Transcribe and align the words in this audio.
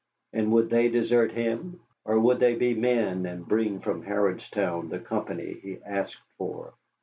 And 0.33 0.51
would 0.53 0.71
they 0.71 0.89
desert 0.89 1.31
him? 1.31 1.79
Or 2.05 2.17
would 2.19 2.39
they 2.39 2.55
be 2.55 2.73
men 2.73 3.27
and 3.27 3.47
bring 3.47 3.81
from 3.81 4.01
Harrodstown 4.03 4.89
the 4.89 4.97
company 4.97 5.59
he 5.61 5.77
asked 5.85 6.17
for? 6.39 6.73